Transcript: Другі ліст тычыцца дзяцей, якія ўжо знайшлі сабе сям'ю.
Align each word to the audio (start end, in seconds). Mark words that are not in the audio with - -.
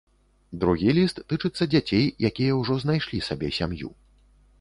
Другі 0.61 0.93
ліст 0.97 1.19
тычыцца 1.33 1.67
дзяцей, 1.73 2.05
якія 2.31 2.57
ўжо 2.61 2.79
знайшлі 2.85 3.19
сабе 3.27 3.51
сям'ю. 3.59 3.93